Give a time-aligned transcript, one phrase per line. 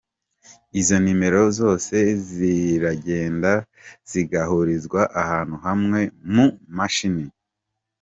[0.79, 1.95] Izo nimero zose
[2.29, 3.51] ziragenda
[4.09, 5.99] zigahurizwa ahantu hamwe
[6.33, 6.45] mu
[6.77, 7.25] mashini.